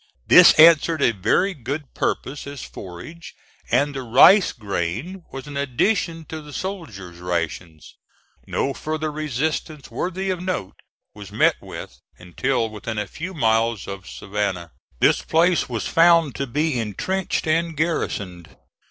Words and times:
This 0.25 0.53
answered 0.53 1.03
a 1.03 1.11
very 1.13 1.53
good 1.53 1.93
purpose 1.93 2.47
as 2.47 2.63
forage, 2.63 3.35
and 3.69 3.93
the 3.93 4.01
rice 4.01 4.51
grain 4.51 5.23
was 5.31 5.45
an 5.45 5.55
addition 5.57 6.25
to 6.25 6.41
the 6.41 6.51
soldier's 6.51 7.19
rations. 7.19 7.97
No 8.47 8.73
further 8.73 9.11
resistance 9.11 9.91
worthy 9.91 10.31
of 10.31 10.41
note 10.41 10.79
was 11.13 11.31
met 11.31 11.57
with, 11.61 11.99
until 12.17 12.67
within 12.67 12.97
a 12.97 13.05
few 13.05 13.35
miles 13.35 13.87
of 13.87 14.07
Savannah. 14.09 14.71
This 14.99 15.21
place 15.21 15.69
was 15.69 15.85
found 15.85 16.33
to 16.33 16.47
be 16.47 16.79
intrenched 16.79 17.45
and 17.45 17.77
garrisoned. 17.77 18.57